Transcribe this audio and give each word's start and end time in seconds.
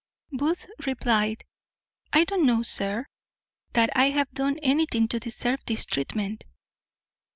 Booth 0.31 0.65
replied, 0.87 1.43
"I 2.11 2.23
don't 2.23 2.43
know, 2.43 2.63
sir, 2.63 3.05
that 3.73 3.91
I 3.95 4.05
have 4.09 4.31
done 4.31 4.57
anything 4.63 5.07
to 5.09 5.19
deserve 5.19 5.59
this 5.67 5.85
treatment." 5.85 6.43